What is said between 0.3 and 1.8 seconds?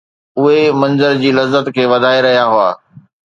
اهي منظر جي لذت